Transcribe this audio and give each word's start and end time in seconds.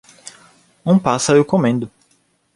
Um 0.83 0.97
pássaro 0.97 1.45
comendo. 1.45 1.87